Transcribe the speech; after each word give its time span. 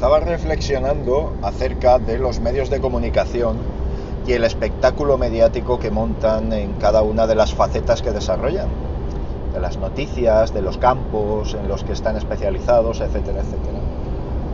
estaba 0.00 0.20
reflexionando 0.20 1.34
acerca 1.42 1.98
de 1.98 2.16
los 2.16 2.40
medios 2.40 2.70
de 2.70 2.80
comunicación 2.80 3.58
y 4.26 4.32
el 4.32 4.44
espectáculo 4.44 5.18
mediático 5.18 5.78
que 5.78 5.90
montan 5.90 6.54
en 6.54 6.72
cada 6.80 7.02
una 7.02 7.26
de 7.26 7.34
las 7.34 7.52
facetas 7.52 8.00
que 8.00 8.10
desarrollan, 8.10 8.68
de 9.52 9.60
las 9.60 9.76
noticias, 9.76 10.54
de 10.54 10.62
los 10.62 10.78
campos 10.78 11.52
en 11.52 11.68
los 11.68 11.84
que 11.84 11.92
están 11.92 12.16
especializados, 12.16 13.02
etcétera, 13.02 13.42
etcétera. 13.42 13.78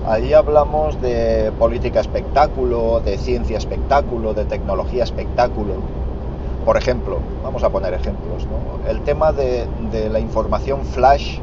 Ahí 0.08 0.32
hablamos 0.32 1.00
de 1.00 1.52
política 1.60 2.00
espectáculo, 2.00 2.98
de 2.98 3.16
ciencia 3.16 3.56
espectáculo, 3.56 4.34
de 4.34 4.46
tecnología 4.46 5.04
espectáculo. 5.04 5.74
Por 6.64 6.76
ejemplo, 6.76 7.20
vamos 7.44 7.62
a 7.62 7.70
poner 7.70 7.94
ejemplos, 7.94 8.46
¿no? 8.46 8.90
el 8.90 9.00
tema 9.02 9.30
de, 9.30 9.68
de 9.92 10.10
la 10.10 10.18
información 10.18 10.84
flash 10.84 11.38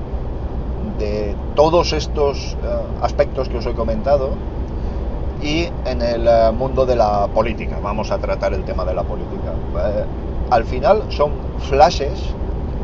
de 0.97 1.35
todos 1.55 1.93
estos 1.93 2.57
eh, 2.63 2.67
aspectos 3.01 3.49
que 3.49 3.57
os 3.57 3.65
he 3.65 3.73
comentado 3.73 4.31
y 5.41 5.69
en 5.85 6.01
el 6.01 6.27
eh, 6.27 6.51
mundo 6.51 6.85
de 6.85 6.95
la 6.95 7.27
política. 7.27 7.79
Vamos 7.81 8.11
a 8.11 8.17
tratar 8.17 8.53
el 8.53 8.63
tema 8.63 8.85
de 8.85 8.93
la 8.93 9.03
política. 9.03 9.53
Eh, 9.77 10.05
al 10.49 10.65
final 10.65 11.03
son 11.09 11.31
flashes 11.69 12.33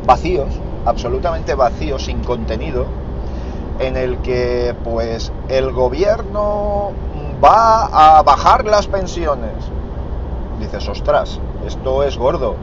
vacíos, 0.06 0.48
absolutamente 0.86 1.56
vacíos, 1.56 2.06
sin 2.06 2.24
contenido, 2.24 2.86
en 3.80 3.96
el 3.96 4.18
que 4.20 4.76
pues 4.84 5.32
el 5.48 5.72
gobierno 5.72 6.92
va 7.44 8.18
a 8.18 8.24
bajar 8.24 8.66
las 8.66 8.88
pensiones. 8.88 9.54
Dices, 10.60 10.88
ostras, 10.90 11.40
esto 11.66 12.04
es 12.04 12.18
gordo. 12.18 12.56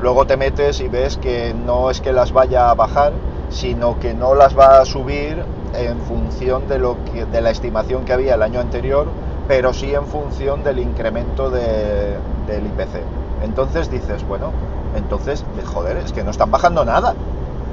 Luego 0.00 0.26
te 0.26 0.36
metes 0.36 0.80
y 0.80 0.88
ves 0.88 1.16
que 1.16 1.54
no 1.54 1.90
es 1.90 2.00
que 2.00 2.12
las 2.12 2.32
vaya 2.32 2.70
a 2.70 2.74
bajar, 2.74 3.12
sino 3.50 3.98
que 3.98 4.14
no 4.14 4.34
las 4.34 4.58
va 4.58 4.80
a 4.80 4.84
subir 4.84 5.42
en 5.74 5.98
función 6.00 6.68
de, 6.68 6.78
lo 6.78 6.96
de 7.30 7.40
la 7.40 7.50
estimación 7.50 8.04
que 8.04 8.12
había 8.12 8.34
el 8.34 8.42
año 8.42 8.60
anterior, 8.60 9.06
pero 9.48 9.72
sí 9.72 9.94
en 9.94 10.06
función 10.06 10.62
del 10.62 10.78
incremento 10.78 11.50
de, 11.50 12.16
del 12.46 12.66
IPC. 12.66 13.02
Entonces 13.42 13.90
dices, 13.90 14.26
bueno, 14.26 14.52
entonces, 14.96 15.44
joder, 15.64 15.96
es 15.98 16.12
que 16.12 16.22
no 16.22 16.30
están 16.30 16.50
bajando 16.50 16.84
nada. 16.84 17.14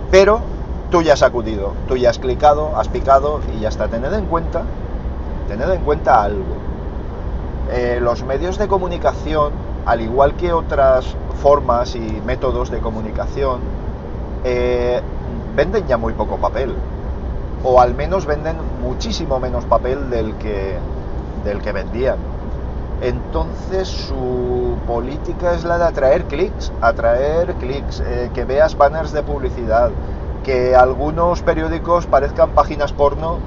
Pero 0.09 0.41
tú 0.89 1.02
ya 1.02 1.13
has 1.13 1.23
acudido, 1.23 1.73
tú 1.88 1.95
ya 1.95 2.09
has 2.09 2.19
clicado, 2.19 2.75
has 2.75 2.88
picado 2.89 3.39
y 3.56 3.61
ya 3.61 3.69
está. 3.69 3.88
Tened 3.88 4.13
en 4.13 4.25
cuenta, 4.25 4.63
tened 5.47 5.69
en 5.69 5.81
cuenta 5.81 6.23
algo. 6.23 6.44
Eh, 7.72 8.00
los 8.02 8.23
medios 8.23 8.58
de 8.58 8.67
comunicación, 8.67 9.53
al 9.85 10.02
igual 10.02 10.33
que 10.35 10.52
otras 10.52 11.16
formas 11.41 11.95
y 11.95 12.22
métodos 12.25 12.69
de 12.69 12.80
comunicación, 12.80 13.61
eh, 14.44 15.02
venden 15.55 15.88
ya 15.88 15.97
muy 15.97 16.13
poco 16.13 16.38
papel. 16.38 16.75
O 17.63 17.80
al 17.80 17.94
menos 17.94 18.25
venden 18.25 18.57
muchísimo 18.81 19.39
menos 19.39 19.66
papel 19.66 20.09
del 20.09 20.35
que, 20.35 20.77
del 21.44 21.61
que 21.61 21.71
vendían. 21.71 22.17
Entonces 23.02 23.88
su 23.88 24.77
política 24.85 25.53
es 25.53 25.63
la 25.63 25.77
de 25.77 25.85
atraer 25.85 26.25
clics, 26.25 26.72
atraer 26.81 27.53
clics, 27.55 27.99
eh, 27.99 28.29
que 28.33 28.45
veas 28.45 28.77
banners 28.77 29.11
de 29.11 29.23
publicidad, 29.23 29.89
que 30.44 30.75
algunos 30.75 31.41
periódicos 31.41 32.05
parezcan 32.05 32.52
páginas 32.52 32.94
porno 32.94 33.39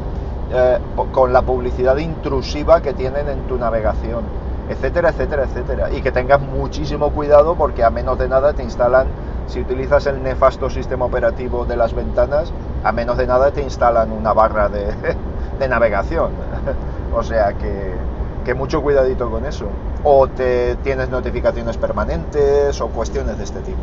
eh, 0.52 0.78
con 1.12 1.32
la 1.32 1.42
publicidad 1.42 1.96
intrusiva 1.98 2.82
que 2.82 2.94
tienen 2.94 3.28
en 3.28 3.46
tu 3.46 3.56
navegación, 3.56 4.24
etcétera, 4.68 5.10
etcétera, 5.10 5.44
etcétera. 5.44 5.90
Y 5.92 6.02
que 6.02 6.10
tengas 6.10 6.40
muchísimo 6.40 7.10
cuidado 7.10 7.54
porque 7.54 7.84
a 7.84 7.90
menos 7.90 8.18
de 8.18 8.28
nada 8.28 8.54
te 8.54 8.64
instalan 8.64 9.06
si 9.46 9.60
utilizas 9.60 10.06
el 10.06 10.22
nefasto 10.22 10.70
sistema 10.70 11.04
operativo 11.04 11.64
de 11.64 11.76
las 11.76 11.94
ventanas, 11.94 12.52
a 12.82 12.92
menos 12.92 13.16
de 13.16 13.26
nada 13.26 13.50
te 13.50 13.62
instalan 13.62 14.10
una 14.12 14.32
barra 14.32 14.68
de, 14.68 14.94
navegación. 15.68 16.30
o 17.14 17.22
sea 17.22 17.54
que, 17.54 18.54
mucho 18.54 18.82
cuidadito 18.82 19.30
con 19.30 19.46
eso. 19.46 19.66
O 20.02 20.28
te 20.28 20.76
tienes 20.76 21.08
notificaciones 21.08 21.76
permanentes 21.76 22.80
o 22.80 22.88
cuestiones 22.88 23.38
de 23.38 23.44
este 23.44 23.60
tipo. 23.60 23.80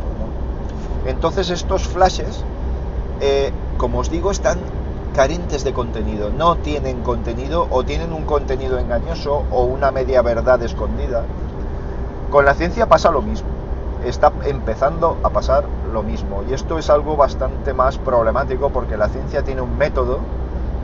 Entonces 1.04 1.50
estos 1.50 1.88
flashes, 1.88 2.44
eh, 3.20 3.50
como 3.76 3.98
os 3.98 4.10
digo, 4.10 4.30
están 4.30 4.58
carentes 5.14 5.64
de 5.64 5.72
contenido. 5.72 6.30
No 6.30 6.56
tienen 6.56 7.02
contenido 7.02 7.66
o 7.70 7.84
tienen 7.84 8.12
un 8.12 8.24
contenido 8.24 8.78
engañoso 8.78 9.44
o 9.50 9.64
una 9.64 9.90
media 9.90 10.22
verdad 10.22 10.62
escondida. 10.62 11.24
Con 12.30 12.44
la 12.44 12.54
ciencia 12.54 12.86
pasa 12.86 13.10
lo 13.10 13.20
mismo 13.20 13.61
está 14.04 14.32
empezando 14.44 15.18
a 15.22 15.30
pasar 15.30 15.64
lo 15.92 16.02
mismo. 16.02 16.42
Y 16.48 16.54
esto 16.54 16.78
es 16.78 16.90
algo 16.90 17.16
bastante 17.16 17.72
más 17.72 17.98
problemático 17.98 18.70
porque 18.70 18.96
la 18.96 19.08
ciencia 19.08 19.42
tiene 19.42 19.60
un 19.60 19.76
método, 19.76 20.18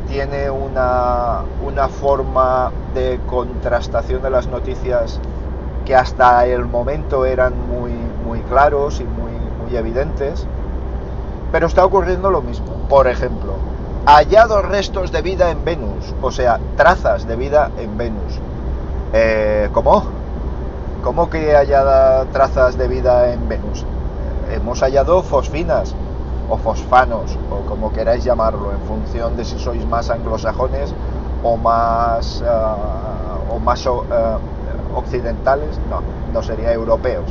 tiene 0.09 0.51
una, 0.51 1.43
una 1.65 1.89
forma 1.89 2.73
de 2.95 3.21
contrastación 3.27 4.23
de 4.23 4.31
las 4.31 4.47
noticias 4.47 5.21
que 5.85 5.95
hasta 5.95 6.47
el 6.47 6.65
momento 6.67 7.25
eran 7.25 7.55
muy, 7.69 7.93
muy 8.25 8.41
claros 8.41 9.01
y 9.01 9.05
muy, 9.05 9.33
muy 9.63 9.77
evidentes, 9.77 10.47
pero 11.53 11.67
está 11.67 11.85
ocurriendo 11.85 12.31
lo 12.31 12.43
mismo. 12.43 12.67
Por 12.89 13.09
ejemplo, 13.09 13.55
hallados 14.07 14.67
restos 14.67 15.13
de 15.13 15.23
vida 15.23 15.51
en 15.51 15.65
Venus, 15.65 16.15
o 16.23 16.31
sea, 16.31 16.59
trazas 16.77 17.27
de 17.27 17.37
vida 17.37 17.71
en 17.79 17.97
Venus. 17.97 18.39
Eh, 19.13 19.69
¿Cómo? 19.73 20.05
¿Cómo 21.09 21.31
que 21.31 21.57
haya 21.57 22.27
trazas 22.35 22.77
de 22.77 22.87
vida 22.87 23.33
en 23.33 23.49
Venus? 23.49 23.87
Hemos 24.53 24.81
hallado 24.81 25.23
fosfinas 25.23 25.95
o 26.51 26.59
fosfanos, 26.59 27.39
o 27.51 27.67
como 27.67 27.91
queráis 27.95 28.25
llamarlo, 28.25 28.73
en 28.73 28.81
función 28.81 29.35
de 29.35 29.47
si 29.47 29.59
sois 29.59 29.87
más 29.87 30.11
anglosajones 30.11 30.93
o 31.43 31.57
más, 31.57 32.43
uh, 32.43 33.55
o 33.55 33.59
más 33.59 33.87
uh, 33.87 34.03
occidentales, 34.95 35.81
no, 35.89 36.03
no 36.35 36.43
sería 36.43 36.75
europeos. 36.75 37.25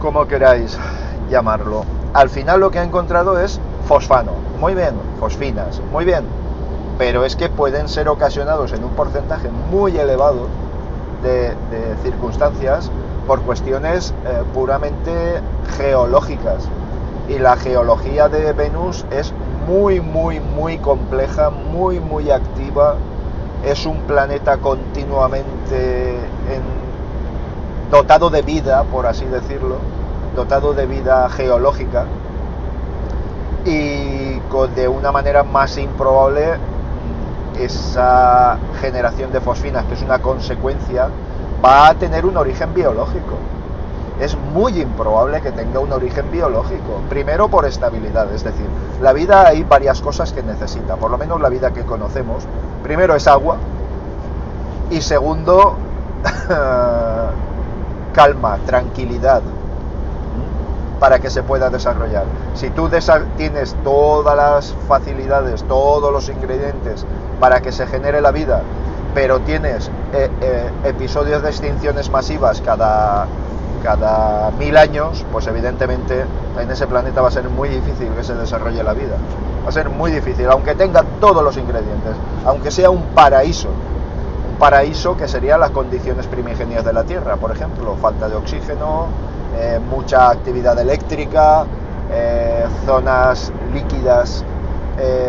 Como 0.00 0.26
queráis 0.26 0.76
llamarlo. 1.30 1.84
Al 2.14 2.30
final 2.30 2.58
lo 2.58 2.72
que 2.72 2.80
ha 2.80 2.82
encontrado 2.82 3.38
es 3.38 3.60
fosfano. 3.86 4.32
Muy 4.58 4.74
bien, 4.74 4.94
fosfinas, 5.20 5.80
muy 5.92 6.04
bien. 6.04 6.24
Pero 6.98 7.24
es 7.24 7.36
que 7.36 7.48
pueden 7.48 7.88
ser 7.88 8.08
ocasionados 8.08 8.72
en 8.72 8.82
un 8.82 8.90
porcentaje 8.90 9.50
muy 9.70 9.96
elevado 9.96 10.48
de, 11.22 11.54
circunstancias 12.02 12.90
por 13.26 13.42
cuestiones 13.42 14.14
eh, 14.26 14.42
puramente 14.54 15.40
geológicas. 15.76 16.68
Y 17.28 17.38
la 17.38 17.56
geología 17.56 18.28
de 18.28 18.52
Venus 18.52 19.04
es 19.10 19.34
muy, 19.66 20.00
muy, 20.00 20.40
muy 20.40 20.78
compleja, 20.78 21.50
muy, 21.50 22.00
muy 22.00 22.30
activa. 22.30 22.94
Es 23.64 23.84
un 23.84 23.98
planeta 24.02 24.56
continuamente 24.58 26.16
dotado 27.90 28.30
de 28.30 28.42
vida, 28.42 28.84
por 28.84 29.06
así 29.06 29.26
decirlo, 29.26 29.76
dotado 30.34 30.72
de 30.72 30.86
vida 30.86 31.28
geológica. 31.28 32.06
Y 33.64 34.18
de 34.74 34.88
una 34.88 35.12
manera 35.12 35.42
más 35.42 35.76
improbable 35.76 36.54
esa 37.58 38.58
generación 38.80 39.32
de 39.32 39.40
fosfinas, 39.40 39.84
que 39.86 39.94
es 39.94 40.02
una 40.02 40.20
consecuencia, 40.20 41.08
va 41.64 41.88
a 41.88 41.94
tener 41.94 42.24
un 42.24 42.36
origen 42.36 42.72
biológico. 42.74 43.36
Es 44.20 44.36
muy 44.36 44.80
improbable 44.80 45.40
que 45.40 45.52
tenga 45.52 45.78
un 45.78 45.92
origen 45.92 46.30
biológico. 46.30 47.02
Primero 47.08 47.48
por 47.48 47.66
estabilidad, 47.66 48.32
es 48.32 48.42
decir, 48.42 48.66
la 49.00 49.12
vida 49.12 49.46
hay 49.46 49.62
varias 49.62 50.00
cosas 50.00 50.32
que 50.32 50.42
necesita, 50.42 50.96
por 50.96 51.10
lo 51.10 51.18
menos 51.18 51.40
la 51.40 51.48
vida 51.48 51.72
que 51.72 51.82
conocemos. 51.84 52.44
Primero 52.82 53.14
es 53.14 53.28
agua 53.28 53.56
y 54.90 55.00
segundo 55.00 55.76
calma, 58.12 58.58
tranquilidad 58.66 59.42
para 60.98 61.18
que 61.20 61.30
se 61.30 61.42
pueda 61.42 61.70
desarrollar. 61.70 62.24
Si 62.54 62.70
tú 62.70 62.90
tienes 63.36 63.76
todas 63.84 64.36
las 64.36 64.74
facilidades, 64.88 65.62
todos 65.64 66.12
los 66.12 66.28
ingredientes 66.28 67.06
para 67.40 67.60
que 67.60 67.72
se 67.72 67.86
genere 67.86 68.20
la 68.20 68.30
vida, 68.30 68.62
pero 69.14 69.40
tienes 69.40 69.90
eh, 70.12 70.30
eh, 70.40 70.70
episodios 70.84 71.42
de 71.42 71.48
extinciones 71.48 72.10
masivas 72.10 72.60
cada, 72.60 73.26
cada 73.82 74.50
mil 74.52 74.76
años, 74.76 75.24
pues 75.32 75.46
evidentemente 75.46 76.24
en 76.60 76.70
ese 76.70 76.86
planeta 76.86 77.20
va 77.20 77.28
a 77.28 77.30
ser 77.30 77.48
muy 77.48 77.68
difícil 77.68 78.08
que 78.10 78.24
se 78.24 78.34
desarrolle 78.34 78.82
la 78.82 78.92
vida. 78.92 79.16
Va 79.64 79.68
a 79.68 79.72
ser 79.72 79.90
muy 79.90 80.10
difícil, 80.10 80.48
aunque 80.48 80.74
tenga 80.74 81.04
todos 81.20 81.42
los 81.42 81.56
ingredientes, 81.56 82.12
aunque 82.44 82.70
sea 82.70 82.90
un 82.90 83.02
paraíso. 83.14 83.68
Un 84.50 84.58
paraíso 84.58 85.16
que 85.16 85.28
serían 85.28 85.60
las 85.60 85.70
condiciones 85.70 86.26
primigenias 86.26 86.84
de 86.84 86.92
la 86.92 87.04
Tierra, 87.04 87.36
por 87.36 87.52
ejemplo, 87.52 87.96
falta 88.00 88.28
de 88.28 88.36
oxígeno, 88.36 89.06
eh, 89.56 89.78
mucha 89.90 90.30
actividad 90.30 90.78
eléctrica, 90.78 91.64
zonas 92.86 93.52
líquidas 93.74 94.42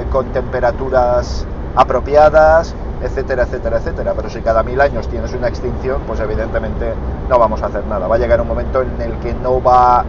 con 0.09 0.27
temperaturas 0.27 1.45
apropiadas, 1.75 2.75
etcétera, 3.01 3.43
etcétera, 3.43 3.77
etcétera. 3.77 4.13
Pero 4.15 4.29
si 4.29 4.41
cada 4.41 4.63
mil 4.63 4.79
años 4.81 5.07
tienes 5.07 5.33
una 5.33 5.47
extinción, 5.47 6.01
pues 6.07 6.19
evidentemente 6.19 6.93
no 7.29 7.39
vamos 7.39 7.61
a 7.63 7.67
hacer 7.67 7.85
nada. 7.85 8.07
Va 8.07 8.15
a 8.15 8.19
llegar 8.19 8.41
un 8.41 8.47
momento 8.47 8.81
en 8.81 9.01
el 9.01 9.13
que 9.19 9.33
no 9.33 9.61
va, 9.61 10.03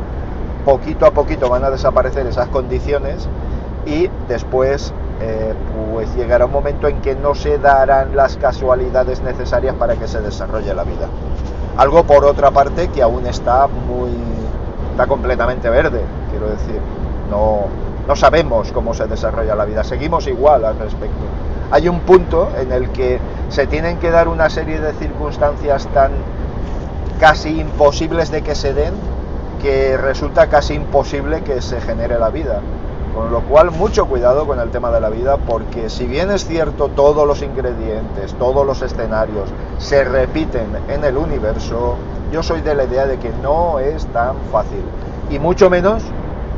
poquito 0.64 1.06
a 1.06 1.10
poquito 1.10 1.48
van 1.48 1.64
a 1.64 1.70
desaparecer 1.70 2.26
esas 2.26 2.48
condiciones 2.48 3.28
y 3.86 4.10
después 4.28 4.92
eh, 5.20 5.54
pues 5.92 6.14
llegará 6.14 6.46
un 6.46 6.52
momento 6.52 6.88
en 6.88 7.00
que 7.00 7.14
no 7.14 7.34
se 7.34 7.58
darán 7.58 8.16
las 8.16 8.36
casualidades 8.36 9.22
necesarias 9.22 9.74
para 9.74 9.96
que 9.96 10.08
se 10.08 10.20
desarrolle 10.20 10.74
la 10.74 10.84
vida. 10.84 11.08
Algo 11.76 12.04
por 12.04 12.24
otra 12.24 12.50
parte 12.50 12.88
que 12.88 13.02
aún 13.02 13.26
está 13.26 13.66
muy 13.66 14.10
está 14.90 15.06
completamente 15.06 15.70
verde, 15.70 16.02
quiero 16.30 16.48
decir, 16.48 16.80
no, 17.30 17.68
no 18.06 18.16
sabemos 18.16 18.72
cómo 18.72 18.94
se 18.94 19.06
desarrolla 19.06 19.54
la 19.54 19.64
vida, 19.64 19.84
seguimos 19.84 20.26
igual 20.26 20.64
al 20.64 20.78
respecto. 20.78 21.24
Hay 21.70 21.88
un 21.88 22.00
punto 22.00 22.50
en 22.58 22.72
el 22.72 22.90
que 22.90 23.20
se 23.48 23.66
tienen 23.66 23.98
que 23.98 24.10
dar 24.10 24.28
una 24.28 24.50
serie 24.50 24.80
de 24.80 24.92
circunstancias 24.94 25.86
tan 25.94 26.10
casi 27.20 27.60
imposibles 27.60 28.30
de 28.30 28.42
que 28.42 28.54
se 28.54 28.74
den 28.74 28.94
que 29.60 29.96
resulta 29.96 30.48
casi 30.48 30.74
imposible 30.74 31.42
que 31.42 31.60
se 31.60 31.80
genere 31.80 32.18
la 32.18 32.30
vida. 32.30 32.60
Con 33.14 33.32
lo 33.32 33.40
cual, 33.42 33.72
mucho 33.72 34.06
cuidado 34.06 34.46
con 34.46 34.60
el 34.60 34.70
tema 34.70 34.90
de 34.90 35.00
la 35.00 35.10
vida, 35.10 35.36
porque 35.36 35.90
si 35.90 36.06
bien 36.06 36.30
es 36.30 36.46
cierto 36.46 36.88
todos 36.88 37.26
los 37.26 37.42
ingredientes, 37.42 38.34
todos 38.34 38.64
los 38.64 38.82
escenarios 38.82 39.50
se 39.78 40.04
repiten 40.04 40.68
en 40.88 41.04
el 41.04 41.16
universo, 41.16 41.96
yo 42.32 42.42
soy 42.42 42.60
de 42.60 42.74
la 42.74 42.84
idea 42.84 43.06
de 43.06 43.18
que 43.18 43.30
no 43.42 43.80
es 43.80 44.06
tan 44.06 44.36
fácil. 44.52 44.82
Y 45.28 45.38
mucho 45.38 45.68
menos 45.68 46.02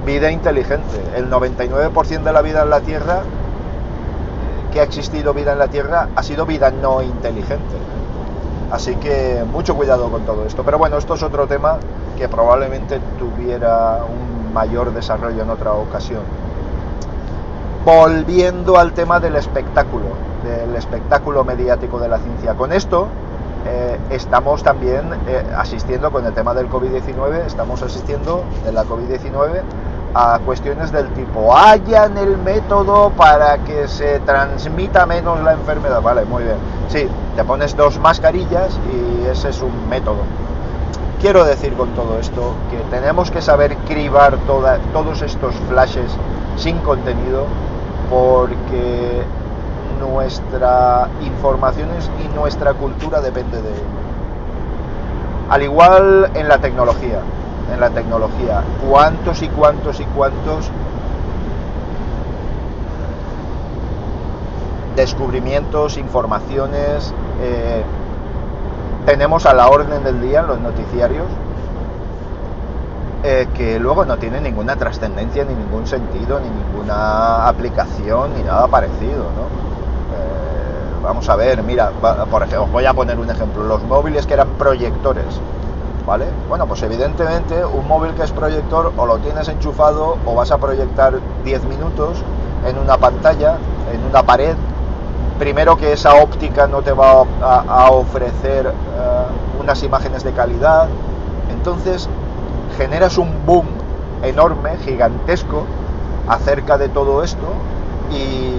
vida 0.04 0.30
inteligente. 0.30 1.00
El 1.16 1.30
99% 1.30 2.22
de 2.22 2.32
la 2.32 2.42
vida 2.42 2.62
en 2.62 2.70
la 2.70 2.80
Tierra, 2.80 3.22
que 4.72 4.80
ha 4.80 4.82
existido 4.82 5.34
vida 5.34 5.52
en 5.52 5.58
la 5.58 5.68
Tierra, 5.68 6.08
ha 6.14 6.22
sido 6.22 6.46
vida 6.46 6.70
no 6.70 7.02
inteligente. 7.02 7.76
Así 8.70 8.96
que 8.96 9.44
mucho 9.50 9.76
cuidado 9.76 10.08
con 10.10 10.22
todo 10.22 10.46
esto. 10.46 10.62
Pero 10.64 10.78
bueno, 10.78 10.96
esto 10.96 11.14
es 11.14 11.22
otro 11.22 11.46
tema 11.46 11.76
que 12.16 12.28
probablemente 12.28 13.00
tuviera 13.18 14.00
un 14.04 14.52
mayor 14.52 14.92
desarrollo 14.92 15.42
en 15.42 15.50
otra 15.50 15.72
ocasión. 15.72 16.22
Volviendo 17.84 18.78
al 18.78 18.92
tema 18.92 19.20
del 19.20 19.36
espectáculo, 19.36 20.06
del 20.42 20.74
espectáculo 20.76 21.44
mediático 21.44 21.98
de 21.98 22.08
la 22.08 22.18
ciencia. 22.18 22.54
Con 22.54 22.72
esto 22.72 23.08
eh, 23.66 23.98
estamos 24.10 24.62
también 24.62 25.04
eh, 25.26 25.44
asistiendo 25.56 26.10
con 26.10 26.24
el 26.24 26.32
tema 26.32 26.54
del 26.54 26.68
COVID-19, 26.68 27.46
estamos 27.46 27.82
asistiendo 27.82 28.42
de 28.64 28.72
la 28.72 28.84
COVID-19 28.84 29.62
a 30.14 30.38
cuestiones 30.44 30.92
del 30.92 31.08
tipo, 31.14 31.56
hayan 31.56 32.18
el 32.18 32.36
método 32.38 33.10
para 33.10 33.58
que 33.58 33.88
se 33.88 34.20
transmita 34.20 35.06
menos 35.06 35.40
la 35.40 35.52
enfermedad. 35.52 36.02
Vale, 36.02 36.24
muy 36.24 36.44
bien. 36.44 36.56
Sí, 36.88 37.08
te 37.36 37.44
pones 37.44 37.76
dos 37.76 37.98
mascarillas 37.98 38.78
y 38.92 39.26
ese 39.26 39.48
es 39.48 39.62
un 39.62 39.88
método. 39.88 40.20
Quiero 41.20 41.44
decir 41.44 41.72
con 41.74 41.90
todo 41.90 42.18
esto 42.18 42.54
que 42.70 42.78
tenemos 42.94 43.30
que 43.30 43.40
saber 43.40 43.76
cribar 43.88 44.36
todos 44.46 45.22
estos 45.22 45.54
flashes 45.68 46.10
sin 46.56 46.78
contenido 46.78 47.46
porque 48.10 49.22
nuestra 50.00 51.08
información 51.22 51.88
y 52.22 52.28
nuestra 52.36 52.74
cultura 52.74 53.20
depende 53.20 53.62
de 53.62 53.68
ello. 53.68 54.02
Al 55.48 55.62
igual 55.62 56.30
en 56.34 56.48
la 56.48 56.58
tecnología, 56.58 57.20
en 57.70 57.80
la 57.80 57.90
tecnología, 57.90 58.62
cuántos 58.88 59.42
y 59.42 59.48
cuántos 59.48 60.00
y 60.00 60.04
cuántos 60.04 60.70
descubrimientos, 64.96 65.96
informaciones 65.96 67.12
eh, 67.40 67.82
tenemos 69.06 69.46
a 69.46 69.54
la 69.54 69.68
orden 69.68 70.04
del 70.04 70.20
día 70.20 70.40
en 70.40 70.46
los 70.46 70.60
noticiarios 70.60 71.26
eh, 73.24 73.46
que 73.54 73.78
luego 73.78 74.04
no 74.04 74.18
tienen 74.18 74.42
ninguna 74.42 74.74
trascendencia, 74.76 75.44
ni 75.44 75.54
ningún 75.54 75.86
sentido, 75.86 76.40
ni 76.40 76.48
ninguna 76.50 77.46
aplicación, 77.46 78.34
ni 78.34 78.42
nada 78.42 78.66
parecido, 78.66 79.22
eh, 79.22 81.02
vamos 81.02 81.28
a 81.28 81.36
ver, 81.36 81.62
mira, 81.62 81.90
por 82.30 82.42
ejemplo, 82.42 82.64
os 82.64 82.72
voy 82.72 82.84
a 82.84 82.92
poner 82.92 83.18
un 83.20 83.30
ejemplo, 83.30 83.62
los 83.62 83.82
móviles 83.84 84.26
que 84.26 84.34
eran 84.34 84.48
proyectores, 84.58 85.40
¿vale? 86.06 86.26
Bueno, 86.48 86.66
pues 86.66 86.82
evidentemente 86.82 87.64
un 87.64 87.86
móvil 87.86 88.14
que 88.14 88.22
es 88.22 88.32
proyector 88.32 88.92
o 88.96 89.06
lo 89.06 89.18
tienes 89.18 89.48
enchufado 89.48 90.16
o 90.24 90.34
vas 90.34 90.50
a 90.50 90.58
proyectar 90.58 91.14
10 91.44 91.64
minutos 91.64 92.22
en 92.66 92.78
una 92.78 92.96
pantalla, 92.98 93.56
en 93.92 94.04
una 94.04 94.22
pared. 94.22 94.54
Primero 95.38 95.76
que 95.76 95.92
esa 95.92 96.14
óptica 96.16 96.66
no 96.66 96.82
te 96.82 96.92
va 96.92 97.24
a, 97.42 97.90
ofrecer 97.90 98.66
eh, 98.66 99.60
unas 99.60 99.82
imágenes 99.82 100.22
de 100.22 100.32
calidad. 100.32 100.88
Entonces 101.50 102.08
generas 102.76 103.18
un 103.18 103.44
boom 103.44 103.66
enorme, 104.22 104.76
gigantesco, 104.78 105.64
acerca 106.28 106.78
de 106.78 106.88
todo 106.88 107.22
esto 107.22 107.46
y 108.10 108.52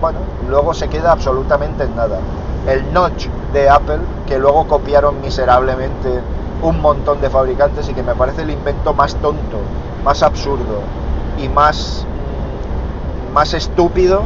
bueno, 0.00 0.18
luego 0.48 0.74
se 0.74 0.88
queda 0.88 1.12
absolutamente 1.12 1.84
en 1.84 1.96
nada. 1.96 2.18
El 2.66 2.92
notch 2.92 3.26
de 3.52 3.68
Apple, 3.68 4.00
que 4.26 4.38
luego 4.38 4.66
copiaron 4.66 5.20
miserablemente 5.20 6.20
un 6.62 6.80
montón 6.80 7.20
de 7.20 7.30
fabricantes 7.30 7.88
y 7.88 7.94
que 7.94 8.02
me 8.02 8.14
parece 8.14 8.42
el 8.42 8.50
invento 8.50 8.94
más 8.94 9.14
tonto, 9.16 9.58
más 10.04 10.22
absurdo 10.22 10.80
y 11.38 11.48
más, 11.48 12.06
más 13.32 13.54
estúpido 13.54 14.22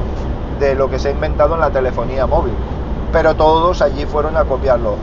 de 0.58 0.74
lo 0.74 0.88
que 0.90 0.98
se 0.98 1.08
ha 1.08 1.10
inventado 1.12 1.54
en 1.54 1.60
la 1.60 1.70
telefonía 1.70 2.26
móvil. 2.26 2.54
Pero 3.12 3.34
todos 3.34 3.80
allí 3.82 4.06
fueron 4.06 4.36
a 4.36 4.44
copiarlo. 4.44 4.96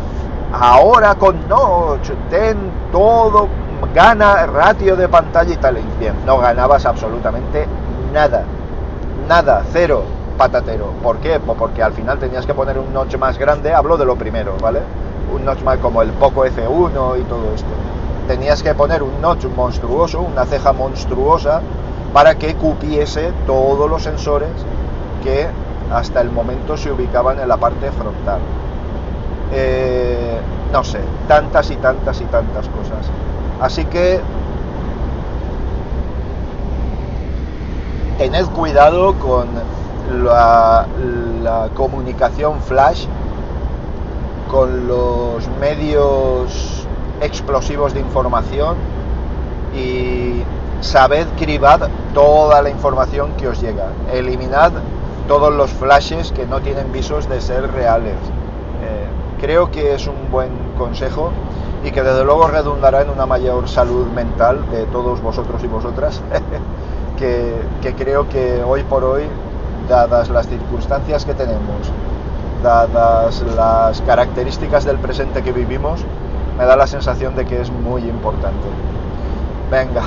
Ahora 0.53 1.15
con 1.15 1.47
Notch, 1.47 2.11
ten 2.29 2.57
todo, 2.91 3.47
gana 3.93 4.45
ratio 4.45 4.95
de 4.95 5.07
pantalla 5.07 5.53
y 5.53 5.57
tal. 5.57 5.79
Bien, 5.99 6.13
no 6.25 6.37
ganabas 6.37 6.85
absolutamente 6.85 7.67
nada. 8.13 8.43
Nada, 9.27 9.63
cero, 9.71 10.03
patatero. 10.37 10.87
¿Por 11.01 11.17
qué? 11.17 11.39
Pues 11.39 11.57
porque 11.57 11.81
al 11.81 11.93
final 11.93 12.19
tenías 12.19 12.45
que 12.45 12.53
poner 12.53 12.77
un 12.77 12.93
notch 12.93 13.15
más 13.17 13.37
grande, 13.37 13.73
hablo 13.73 13.97
de 13.97 14.05
lo 14.05 14.15
primero, 14.15 14.55
¿vale? 14.61 14.81
Un 15.33 15.45
notch 15.45 15.59
como 15.81 16.01
el 16.01 16.09
Poco 16.11 16.45
F1 16.45 17.19
y 17.19 17.23
todo 17.23 17.53
esto. 17.55 17.69
Tenías 18.27 18.61
que 18.61 18.73
poner 18.73 19.03
un 19.03 19.21
notch 19.21 19.45
monstruoso, 19.55 20.21
una 20.21 20.45
ceja 20.45 20.73
monstruosa, 20.73 21.61
para 22.13 22.35
que 22.35 22.55
cupiese 22.55 23.31
todos 23.47 23.89
los 23.89 24.03
sensores 24.03 24.49
que 25.23 25.47
hasta 25.91 26.21
el 26.21 26.31
momento 26.31 26.77
se 26.77 26.91
ubicaban 26.91 27.39
en 27.39 27.47
la 27.47 27.57
parte 27.57 27.91
frontal. 27.91 28.39
Eh, 29.53 30.39
no 30.71 30.83
sé, 30.83 30.99
tantas 31.27 31.69
y 31.71 31.75
tantas 31.77 32.21
y 32.21 32.25
tantas 32.25 32.67
cosas. 32.69 33.09
Así 33.59 33.85
que 33.85 34.21
tened 38.17 38.45
cuidado 38.47 39.13
con 39.15 39.47
la 40.23 40.85
comunicación 41.75 42.61
flash 42.61 43.07
con 44.51 44.85
los 44.85 45.47
medios 45.61 46.85
explosivos 47.21 47.93
de 47.93 48.01
información 48.01 48.75
y 49.73 50.43
sabed 50.81 51.25
cribar 51.39 51.87
toda 52.13 52.61
la 52.61 52.69
información 52.69 53.31
que 53.37 53.47
os 53.47 53.61
llega. 53.61 53.87
Eliminad 54.11 54.73
todos 55.29 55.53
los 55.53 55.71
flashes 55.71 56.33
que 56.33 56.45
no 56.45 56.59
tienen 56.59 56.91
visos 56.91 57.29
de 57.29 57.39
ser 57.39 57.71
reales. 57.71 58.17
Eh, 58.83 59.07
creo 59.39 59.71
que 59.71 59.95
es 59.95 60.07
un 60.07 60.29
buen 60.29 60.51
consejo 60.77 61.31
y 61.85 61.91
que 61.91 62.03
desde 62.03 62.25
luego 62.25 62.47
redundará 62.47 63.03
en 63.03 63.09
una 63.09 63.25
mayor 63.25 63.69
salud 63.69 64.07
mental 64.07 64.69
de 64.69 64.83
todos 64.87 65.21
vosotros 65.21 65.63
y 65.63 65.67
vosotras, 65.67 66.21
que, 67.17 67.55
que 67.81 67.93
creo 67.95 68.27
que 68.27 68.61
hoy 68.63 68.83
por 68.83 69.05
hoy, 69.05 69.23
dadas 69.87 70.29
las 70.29 70.47
circunstancias 70.47 71.23
que 71.23 71.33
tenemos, 71.33 71.89
dadas 72.61 73.41
las 73.55 74.01
características 74.01 74.85
del 74.85 74.97
presente 74.97 75.41
que 75.43 75.51
vivimos, 75.51 76.01
me 76.57 76.65
da 76.65 76.75
la 76.75 76.87
sensación 76.87 77.35
de 77.35 77.45
que 77.45 77.61
es 77.61 77.71
muy 77.71 78.03
importante. 78.03 78.67
Venga, 79.69 80.03